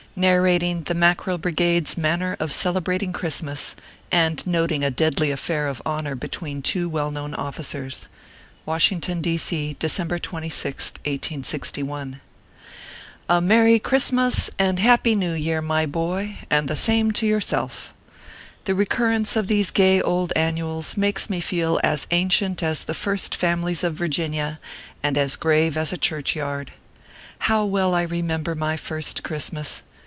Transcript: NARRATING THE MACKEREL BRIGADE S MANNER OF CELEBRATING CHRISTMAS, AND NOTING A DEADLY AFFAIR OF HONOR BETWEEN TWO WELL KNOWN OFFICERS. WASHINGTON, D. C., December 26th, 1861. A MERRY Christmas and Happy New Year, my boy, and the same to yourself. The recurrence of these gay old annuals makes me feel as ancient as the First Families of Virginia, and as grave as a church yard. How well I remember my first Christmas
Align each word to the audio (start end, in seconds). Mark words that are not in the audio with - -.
NARRATING 0.13 0.83
THE 0.83 0.93
MACKEREL 0.93 1.37
BRIGADE 1.37 1.87
S 1.87 1.97
MANNER 1.97 2.35
OF 2.41 2.51
CELEBRATING 2.51 3.13
CHRISTMAS, 3.13 3.77
AND 4.11 4.45
NOTING 4.45 4.83
A 4.83 4.91
DEADLY 4.91 5.31
AFFAIR 5.31 5.67
OF 5.67 5.81
HONOR 5.85 6.15
BETWEEN 6.15 6.61
TWO 6.61 6.89
WELL 6.89 7.11
KNOWN 7.11 7.33
OFFICERS. 7.35 8.09
WASHINGTON, 8.65 9.21
D. 9.21 9.37
C., 9.37 9.77
December 9.79 10.19
26th, 10.19 10.97
1861. 11.05 12.19
A 13.29 13.39
MERRY 13.41 13.79
Christmas 13.79 14.49
and 14.59 14.79
Happy 14.79 15.15
New 15.15 15.31
Year, 15.31 15.61
my 15.61 15.85
boy, 15.85 16.39
and 16.49 16.67
the 16.67 16.75
same 16.75 17.11
to 17.13 17.25
yourself. 17.25 17.93
The 18.65 18.75
recurrence 18.75 19.37
of 19.37 19.47
these 19.47 19.71
gay 19.71 20.01
old 20.01 20.33
annuals 20.35 20.97
makes 20.97 21.29
me 21.29 21.39
feel 21.39 21.79
as 21.85 22.05
ancient 22.11 22.61
as 22.61 22.83
the 22.83 22.93
First 22.93 23.33
Families 23.33 23.81
of 23.81 23.95
Virginia, 23.95 24.59
and 25.01 25.17
as 25.17 25.37
grave 25.37 25.77
as 25.77 25.93
a 25.93 25.97
church 25.97 26.35
yard. 26.35 26.73
How 27.47 27.63
well 27.63 27.95
I 27.95 28.01
remember 28.01 28.55
my 28.55 28.75
first 28.75 29.23
Christmas 29.23 29.83